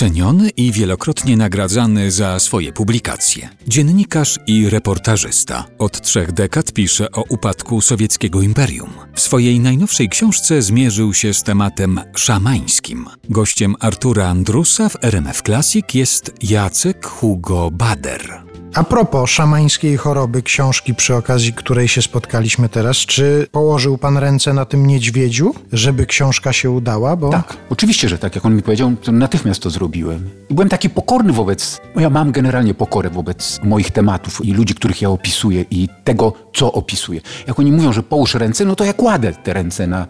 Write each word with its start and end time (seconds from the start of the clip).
Ceniony 0.00 0.50
i 0.50 0.72
wielokrotnie 0.72 1.36
nagradzany 1.36 2.10
za 2.10 2.38
swoje 2.38 2.72
publikacje. 2.72 3.48
Dziennikarz 3.68 4.38
i 4.46 4.70
reportażysta. 4.70 5.64
Od 5.78 6.00
trzech 6.00 6.32
dekad 6.32 6.72
pisze 6.72 7.10
o 7.12 7.24
upadku 7.28 7.80
sowieckiego 7.80 8.42
imperium. 8.42 8.90
W 9.14 9.20
swojej 9.20 9.60
najnowszej 9.60 10.08
książce 10.08 10.62
zmierzył 10.62 11.14
się 11.14 11.34
z 11.34 11.42
tematem 11.42 12.00
szamańskim. 12.16 13.06
Gościem 13.28 13.74
Artura 13.80 14.28
Andrusa 14.28 14.88
w 14.88 15.04
RMF 15.04 15.42
Classic 15.42 15.94
jest 15.94 16.32
Jacek 16.42 17.06
Hugo 17.06 17.70
Bader. 17.70 18.49
A 18.74 18.84
propos 18.84 19.30
szamańskiej 19.30 19.96
choroby, 19.96 20.42
książki 20.42 20.94
przy 20.94 21.14
okazji 21.14 21.52
której 21.52 21.88
się 21.88 22.02
spotkaliśmy 22.02 22.68
teraz, 22.68 22.96
czy 22.96 23.46
położył 23.52 23.98
pan 23.98 24.18
ręce 24.18 24.52
na 24.52 24.64
tym 24.64 24.86
niedźwiedziu, 24.86 25.54
żeby 25.72 26.06
książka 26.06 26.52
się 26.52 26.70
udała? 26.70 27.16
Bo... 27.16 27.30
Tak, 27.30 27.56
oczywiście, 27.70 28.08
że 28.08 28.18
tak. 28.18 28.34
Jak 28.34 28.46
on 28.46 28.56
mi 28.56 28.62
powiedział, 28.62 28.92
to 29.02 29.12
natychmiast 29.12 29.62
to 29.62 29.70
zrobiłem. 29.70 30.30
I 30.50 30.54
byłem 30.54 30.68
taki 30.68 30.90
pokorny 30.90 31.32
wobec, 31.32 31.80
ja 31.96 32.10
mam 32.10 32.32
generalnie 32.32 32.74
pokorę 32.74 33.10
wobec 33.10 33.60
moich 33.62 33.90
tematów 33.90 34.44
i 34.44 34.52
ludzi, 34.52 34.74
których 34.74 35.02
ja 35.02 35.10
opisuję 35.10 35.64
i 35.70 35.88
tego, 36.04 36.32
co 36.54 36.72
opisuję. 36.72 37.20
Jak 37.46 37.58
oni 37.58 37.72
mówią, 37.72 37.92
że 37.92 38.02
połóż 38.02 38.34
ręce, 38.34 38.64
no 38.64 38.76
to 38.76 38.84
ja 38.84 38.92
kładę 38.92 39.32
te 39.32 39.52
ręce 39.52 39.86
na, 39.86 40.06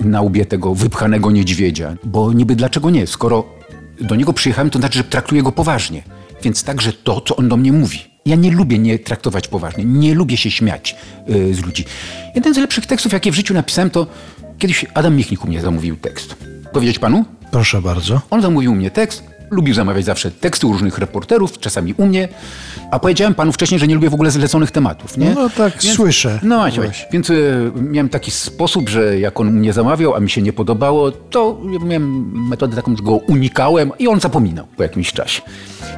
na 0.00 0.22
łbie 0.22 0.46
tego 0.46 0.74
wypchanego 0.74 1.30
niedźwiedzia. 1.30 1.96
Bo 2.04 2.32
niby 2.32 2.56
dlaczego 2.56 2.90
nie? 2.90 3.06
Skoro 3.06 3.44
do 4.00 4.16
niego 4.16 4.32
przyjechałem, 4.32 4.70
to 4.70 4.78
znaczy, 4.78 4.98
że 4.98 5.04
traktuję 5.04 5.42
go 5.42 5.52
poważnie. 5.52 6.02
Więc 6.42 6.64
także 6.64 6.92
to, 6.92 7.20
co 7.20 7.36
on 7.36 7.48
do 7.48 7.56
mnie 7.56 7.72
mówi. 7.72 7.98
Ja 8.26 8.36
nie 8.36 8.50
lubię 8.50 8.78
nie 8.78 8.98
traktować 8.98 9.48
poważnie, 9.48 9.84
nie 9.84 10.14
lubię 10.14 10.36
się 10.36 10.50
śmiać 10.50 10.96
yy, 11.26 11.54
z 11.54 11.60
ludzi. 11.60 11.84
Jeden 12.34 12.54
z 12.54 12.56
lepszych 12.56 12.86
tekstów, 12.86 13.12
jakie 13.12 13.32
w 13.32 13.34
życiu 13.34 13.54
napisałem, 13.54 13.90
to 13.90 14.06
kiedyś 14.58 14.86
Adam 14.94 15.16
Michnik 15.16 15.44
u 15.44 15.48
mnie 15.48 15.60
zamówił 15.60 15.96
tekst. 15.96 16.36
Powiedzieć 16.72 16.98
panu? 16.98 17.24
Proszę 17.50 17.82
bardzo. 17.82 18.20
On 18.30 18.42
zamówił 18.42 18.72
u 18.72 18.74
mnie 18.74 18.90
tekst, 18.90 19.24
lubił 19.50 19.74
zamawiać 19.74 20.04
zawsze 20.04 20.30
teksty 20.30 20.66
u 20.66 20.72
różnych 20.72 20.98
reporterów, 20.98 21.58
czasami 21.58 21.94
u 21.94 22.06
mnie, 22.06 22.28
a 22.90 22.98
powiedziałem 22.98 23.34
panu 23.34 23.52
wcześniej, 23.52 23.80
że 23.80 23.88
nie 23.88 23.94
lubię 23.94 24.10
w 24.10 24.14
ogóle 24.14 24.30
zleconych 24.30 24.70
tematów, 24.70 25.18
nie? 25.18 25.30
No 25.34 25.50
tak, 25.50 25.72
Więc- 25.82 25.96
słyszę. 25.96 26.40
No 26.42 26.56
właśnie, 26.58 26.92
więc 27.12 27.30
y, 27.30 27.72
miałem 27.76 28.08
taki 28.08 28.30
sposób, 28.30 28.88
że 28.88 29.18
jak 29.18 29.40
on 29.40 29.52
mnie 29.52 29.72
zamawiał, 29.72 30.14
a 30.14 30.20
mi 30.20 30.30
się 30.30 30.42
nie 30.42 30.52
podobało, 30.52 31.10
to 31.10 31.60
miałem 31.84 32.32
metodę 32.48 32.76
taką, 32.76 32.96
że 32.96 33.02
go 33.02 33.12
unikałem 33.12 33.92
i 33.98 34.08
on 34.08 34.20
zapominał 34.20 34.66
po 34.76 34.82
jakimś 34.82 35.12
czasie. 35.12 35.42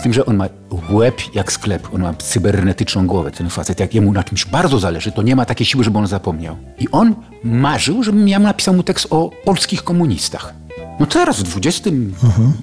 Z 0.00 0.02
tym, 0.02 0.12
że 0.12 0.26
on 0.26 0.36
ma 0.36 0.48
łeb 0.90 1.20
jak 1.34 1.52
sklep, 1.52 1.94
on 1.94 2.02
ma 2.02 2.14
cybernetyczną 2.14 3.06
głowę, 3.06 3.30
ten 3.30 3.50
facet. 3.50 3.80
Jak 3.80 3.94
jemu 3.94 4.12
na 4.12 4.24
czymś 4.24 4.44
bardzo 4.44 4.78
zależy, 4.78 5.12
to 5.12 5.22
nie 5.22 5.36
ma 5.36 5.44
takiej 5.44 5.66
siły, 5.66 5.84
żeby 5.84 5.98
on 5.98 6.06
zapomniał. 6.06 6.56
I 6.78 6.88
on 6.92 7.14
marzył, 7.44 8.02
żebym 8.02 8.28
ja 8.28 8.38
napisał 8.38 8.74
mu 8.74 8.82
tekst 8.82 9.06
o 9.10 9.30
polskich 9.44 9.84
komunistach. 9.84 10.54
No 11.00 11.06
teraz 11.06 11.42
w 11.42 11.56
XX, 11.56 11.88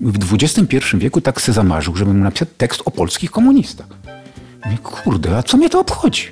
w 0.02 0.34
XXI 0.34 0.78
wieku 0.98 1.22
tak 1.22 1.42
se 1.42 1.54
zamarzył, 1.54 1.96
żebym 1.96 2.20
napisał 2.20 2.48
tekst 2.58 2.82
o 2.86 2.92
polskich 2.92 3.32
komunistach. 3.32 3.88
Mówię, 4.66 4.78
kurde, 4.78 5.38
a 5.38 5.44
co 5.44 5.58
mnie 5.58 5.70
to 5.70 5.80
obchodzi? 5.80 6.24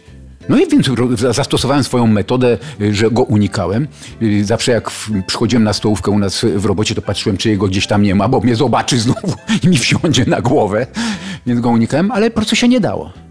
No 0.49 0.57
i 0.57 0.67
więc 0.67 0.89
zastosowałem 1.31 1.83
swoją 1.83 2.07
metodę, 2.07 2.57
y, 2.81 2.93
że 2.93 3.11
go 3.11 3.23
unikałem. 3.23 3.87
Y, 4.21 4.45
Zawsze 4.45 4.71
jak 4.71 4.91
przychodziłem 5.27 5.63
na 5.63 5.73
stołówkę 5.73 6.11
u 6.11 6.19
nas 6.19 6.45
w 6.55 6.65
robocie, 6.65 6.95
to 6.95 7.01
patrzyłem, 7.01 7.37
czy 7.37 7.49
jego 7.49 7.67
gdzieś 7.67 7.87
tam 7.87 8.03
nie 8.03 8.15
ma, 8.15 8.27
bo 8.27 8.39
mnie 8.39 8.55
zobaczy 8.55 8.99
znowu 8.99 9.33
i 9.63 9.67
mi 9.67 9.77
wsiądzie 9.77 10.25
na 10.25 10.41
głowę. 10.41 10.87
Więc 11.45 11.61
go 11.61 11.69
unikałem, 11.69 12.11
ale 12.11 12.29
po 12.29 12.35
prostu 12.35 12.55
się 12.55 12.67
nie 12.67 12.79
dało. 12.79 13.24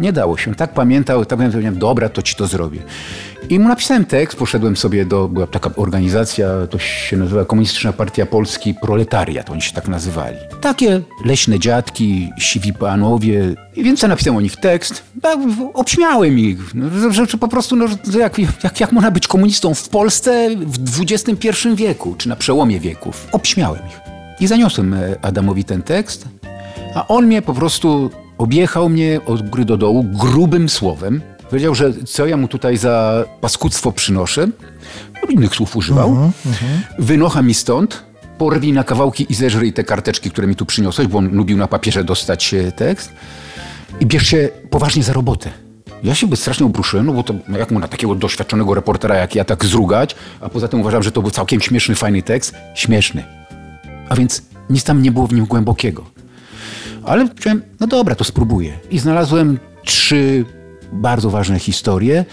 Nie 0.00 0.12
dało 0.12 0.36
się. 0.36 0.54
Tak 0.54 0.74
pamiętał, 0.74 1.24
tak 1.24 1.38
pamiętałem, 1.38 1.78
dobra, 1.78 2.08
to 2.08 2.22
ci 2.22 2.34
to 2.34 2.46
zrobię. 2.46 2.82
I 3.48 3.58
mu 3.58 3.68
napisałem 3.68 4.04
tekst, 4.04 4.38
poszedłem 4.38 4.76
sobie 4.76 5.04
do, 5.04 5.28
była 5.28 5.46
taka 5.46 5.70
organizacja, 5.76 6.48
to 6.70 6.78
się 6.78 7.16
nazywa 7.16 7.44
Komunistyczna 7.44 7.92
Partia 7.92 8.26
Polski 8.26 8.74
Proletariat, 8.74 9.50
oni 9.50 9.62
się 9.62 9.72
tak 9.72 9.88
nazywali. 9.88 10.36
Takie 10.60 11.00
leśne 11.24 11.58
dziadki, 11.58 12.30
siwi 12.38 12.72
panowie. 12.72 13.54
I 13.76 13.84
więc 13.84 14.02
ja 14.02 14.08
napisałem 14.08 14.36
o 14.36 14.40
nich 14.40 14.56
tekst, 14.56 15.02
tak, 15.22 15.38
obśmiałem 15.74 16.38
ich, 16.38 16.74
no, 16.74 17.12
że, 17.12 17.26
że, 17.26 17.38
po 17.38 17.48
prostu, 17.48 17.76
no, 17.76 17.86
jak, 18.18 18.38
jak, 18.38 18.80
jak 18.80 18.92
można 18.92 19.10
być 19.10 19.26
komunistą 19.26 19.74
w 19.74 19.88
Polsce 19.88 20.48
w 20.56 21.00
XXI 21.00 21.48
wieku, 21.74 22.14
czy 22.18 22.28
na 22.28 22.36
przełomie 22.36 22.80
wieków. 22.80 23.26
Obśmiałem 23.32 23.80
ich. 23.88 24.00
I 24.40 24.46
zaniosłem 24.46 24.94
e, 24.94 25.16
Adamowi 25.22 25.64
ten 25.64 25.82
tekst, 25.82 26.28
a 26.94 27.08
on 27.08 27.26
mnie 27.26 27.42
po 27.42 27.54
prostu 27.54 28.10
objechał 28.38 28.88
mnie 28.88 29.20
od 29.26 29.50
góry 29.50 29.64
do 29.64 29.76
dołu 29.76 30.04
grubym 30.04 30.68
słowem. 30.68 31.22
Powiedział, 31.50 31.74
że 31.74 31.92
co 32.04 32.26
ja 32.26 32.36
mu 32.36 32.48
tutaj 32.48 32.76
za 32.76 33.24
paskudztwo 33.40 33.92
przynoszę. 33.92 34.48
No, 35.22 35.28
innych 35.28 35.54
słów 35.54 35.76
używał. 35.76 36.32
Wynocha 36.98 37.42
mi 37.42 37.54
stąd. 37.54 38.08
Porwij 38.38 38.72
na 38.72 38.84
kawałki 38.84 39.26
i 39.28 39.34
zeżryj 39.34 39.72
te 39.72 39.84
karteczki, 39.84 40.30
które 40.30 40.46
mi 40.46 40.56
tu 40.56 40.66
przyniosłeś, 40.66 41.08
bo 41.08 41.18
on 41.18 41.34
lubił 41.34 41.56
na 41.56 41.66
papierze 41.66 42.04
dostać 42.04 42.54
e, 42.54 42.72
tekst. 42.72 43.12
I 44.00 44.06
bierz 44.06 44.26
się 44.26 44.48
poważnie 44.70 45.02
za 45.02 45.12
robotę. 45.12 45.50
Ja 46.02 46.14
się 46.14 46.26
by 46.26 46.36
strasznie 46.36 46.66
obruszyłem, 46.66 47.06
no 47.06 47.12
bo 47.12 47.22
to 47.22 47.34
jak 47.58 47.70
mu 47.70 47.78
na 47.78 47.88
takiego 47.88 48.14
doświadczonego 48.14 48.74
reportera 48.74 49.16
jak 49.16 49.34
ja 49.34 49.44
tak 49.44 49.64
zrugać, 49.64 50.16
a 50.40 50.48
poza 50.48 50.68
tym 50.68 50.80
uważam, 50.80 51.02
że 51.02 51.12
to 51.12 51.22
był 51.22 51.30
całkiem 51.30 51.60
śmieszny, 51.60 51.94
fajny 51.94 52.22
tekst. 52.22 52.54
Śmieszny. 52.74 53.24
A 54.08 54.16
więc 54.16 54.42
nic 54.70 54.84
tam 54.84 55.02
nie 55.02 55.12
było 55.12 55.26
w 55.26 55.32
nim 55.32 55.44
głębokiego. 55.44 56.17
Ale 57.08 57.28
powiedziałem, 57.28 57.62
no 57.80 57.86
dobra, 57.86 58.14
to 58.14 58.24
spróbuję. 58.24 58.78
I 58.90 58.98
znalazłem 58.98 59.58
trzy 59.84 60.44
bardzo 60.92 61.30
ważne 61.30 61.58
historie. 61.58 62.24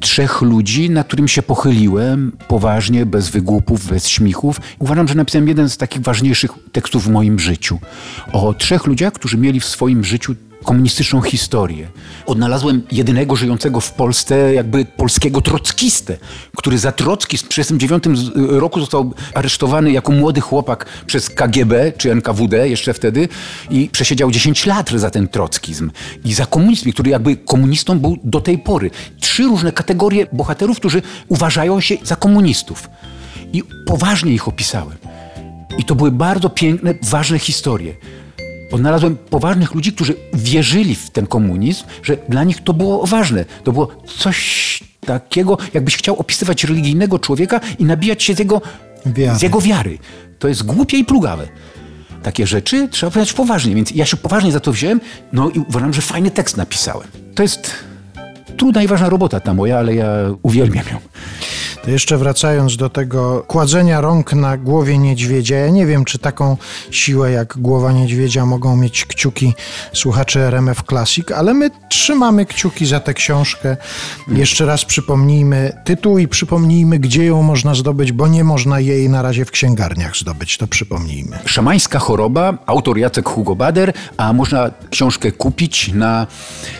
Trzech 0.00 0.42
ludzi, 0.42 0.90
na 0.90 1.04
którym 1.04 1.28
się 1.28 1.42
pochyliłem 1.42 2.32
poważnie, 2.48 3.06
bez 3.06 3.30
wygłupów, 3.30 3.86
bez 3.86 4.08
śmichów. 4.08 4.60
Uważam, 4.78 5.08
że 5.08 5.14
napisałem 5.14 5.48
jeden 5.48 5.68
z 5.68 5.76
takich 5.76 6.02
ważniejszych 6.02 6.50
tekstów 6.72 7.04
w 7.04 7.10
moim 7.10 7.38
życiu. 7.38 7.78
O 8.32 8.54
trzech 8.54 8.86
ludziach, 8.86 9.12
którzy 9.12 9.38
mieli 9.38 9.60
w 9.60 9.64
swoim 9.64 10.04
życiu 10.04 10.34
komunistyczną 10.62 11.20
historię. 11.20 11.88
Odnalazłem 12.26 12.82
jedynego 12.92 13.36
żyjącego 13.36 13.80
w 13.80 13.92
Polsce 13.92 14.54
jakby 14.54 14.84
polskiego 14.84 15.40
trockistę, 15.40 16.16
który 16.56 16.78
za 16.78 16.92
Trocki 16.92 17.38
w 17.38 17.48
1939 17.48 18.60
roku 18.60 18.80
został 18.80 19.14
aresztowany 19.34 19.92
jako 19.92 20.12
młody 20.12 20.40
chłopak 20.40 20.86
przez 21.06 21.30
KGB 21.30 21.92
czy 21.98 22.10
NKWD 22.10 22.68
jeszcze 22.68 22.94
wtedy 22.94 23.28
i 23.70 23.88
przesiedział 23.92 24.30
10 24.30 24.66
lat 24.66 24.90
za 24.90 25.10
ten 25.10 25.28
trockizm 25.28 25.90
i 26.24 26.34
za 26.34 26.46
komunizm, 26.46 26.92
który 26.92 27.10
jakby 27.10 27.36
komunistą 27.36 27.98
był 27.98 28.16
do 28.24 28.40
tej 28.40 28.58
pory. 28.58 28.90
Trzy 29.20 29.42
różne 29.42 29.72
kategorie 29.72 30.26
bohaterów, 30.32 30.76
którzy 30.76 31.02
uważają 31.28 31.80
się 31.80 31.96
za 32.04 32.16
komunistów. 32.16 32.90
I 33.52 33.62
poważnie 33.86 34.32
ich 34.32 34.48
opisałem. 34.48 34.98
I 35.78 35.84
to 35.84 35.94
były 35.94 36.10
bardzo 36.10 36.50
piękne, 36.50 36.94
ważne 37.02 37.38
historie. 37.38 37.94
Odnalazłem 38.72 39.16
poważnych 39.16 39.74
ludzi, 39.74 39.92
którzy 39.92 40.14
wierzyli 40.34 40.94
w 40.94 41.10
ten 41.10 41.26
komunizm, 41.26 41.84
że 42.02 42.16
dla 42.28 42.44
nich 42.44 42.64
to 42.64 42.72
było 42.72 43.06
ważne. 43.06 43.44
To 43.64 43.72
było 43.72 43.88
coś 44.18 44.80
takiego, 45.00 45.58
jakbyś 45.74 45.96
chciał 45.96 46.16
opisywać 46.16 46.64
religijnego 46.64 47.18
człowieka 47.18 47.60
i 47.78 47.84
nabijać 47.84 48.22
się 48.22 48.34
z 48.34 48.38
jego 48.38 48.60
Wiary. 49.06 49.38
z 49.38 49.42
jego 49.42 49.60
wiary. 49.60 49.98
To 50.38 50.48
jest 50.48 50.62
głupie 50.62 50.98
i 50.98 51.04
plugawe. 51.04 51.48
Takie 52.22 52.46
rzeczy 52.46 52.88
trzeba 52.88 53.12
powiedzieć 53.12 53.34
poważnie, 53.34 53.74
więc 53.74 53.90
ja 53.90 54.06
się 54.06 54.16
poważnie 54.16 54.52
za 54.52 54.60
to 54.60 54.72
wziąłem, 54.72 55.00
no 55.32 55.50
i 55.50 55.58
uważam, 55.58 55.92
że 55.92 56.02
fajny 56.02 56.30
tekst 56.30 56.56
napisałem. 56.56 57.08
To 57.34 57.42
jest 57.42 57.70
trudna 58.56 58.82
i 58.82 58.86
ważna 58.86 59.08
robota 59.08 59.40
ta 59.40 59.54
moja, 59.54 59.78
ale 59.78 59.94
ja 59.94 60.06
uwielbiam 60.42 60.84
ją. 60.92 60.98
To 61.82 61.90
jeszcze 61.90 62.18
wracając 62.18 62.76
do 62.76 62.90
tego 62.90 63.44
kładzenia 63.46 64.00
rąk 64.00 64.32
na 64.32 64.56
głowie 64.56 64.98
niedźwiedzia, 64.98 65.56
ja 65.56 65.70
nie 65.70 65.86
wiem, 65.86 66.04
czy 66.04 66.18
taką 66.18 66.56
siłę 66.90 67.30
jak 67.30 67.58
głowa 67.58 67.92
niedźwiedzia 67.92 68.46
mogą 68.46 68.76
mieć 68.76 69.06
kciuki 69.06 69.54
słuchacze 69.92 70.46
RMF 70.46 70.82
Classic, 70.88 71.30
ale 71.30 71.54
my 71.54 71.70
trzymamy 71.88 72.46
kciuki 72.46 72.86
za 72.86 73.00
tę 73.00 73.14
książkę. 73.14 73.76
Jeszcze 74.28 74.66
raz 74.66 74.84
przypomnijmy 74.84 75.72
tytuł 75.84 76.18
i 76.18 76.28
przypomnijmy, 76.28 76.98
gdzie 76.98 77.24
ją 77.24 77.42
można 77.42 77.74
zdobyć, 77.74 78.12
bo 78.12 78.28
nie 78.28 78.44
można 78.44 78.80
jej 78.80 79.08
na 79.08 79.22
razie 79.22 79.44
w 79.44 79.50
księgarniach 79.50 80.16
zdobyć, 80.16 80.58
to 80.58 80.66
przypomnijmy. 80.66 81.38
Szamańska 81.46 81.98
choroba, 81.98 82.58
autor 82.66 82.98
Jacek 82.98 83.28
Hugo 83.28 83.56
Bader, 83.56 83.92
a 84.16 84.32
można 84.32 84.70
książkę 84.90 85.32
kupić 85.32 85.92
na 85.92 86.26